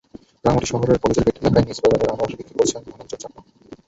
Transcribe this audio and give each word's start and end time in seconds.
রাঙামাটি 0.45 0.67
শহরের 0.71 1.01
college 1.03 1.17
gate 1.19 1.35
এলাকায় 1.39 1.65
নিজ 1.67 1.77
বাগানের 1.83 2.11
আনারস 2.13 2.33
বিক্রি 2.39 2.53
করছেন 2.57 2.81
ধনঞ্জয় 2.87 3.19
চাকমা। 3.23 3.41